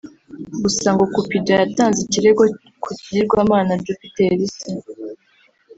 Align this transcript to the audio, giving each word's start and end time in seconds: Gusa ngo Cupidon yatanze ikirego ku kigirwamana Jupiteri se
Gusa 0.63 0.87
ngo 0.93 1.03
Cupidon 1.13 1.59
yatanze 1.63 1.99
ikirego 2.05 2.43
ku 2.83 2.89
kigirwamana 2.99 3.71
Jupiteri 3.85 4.45
se 4.57 4.69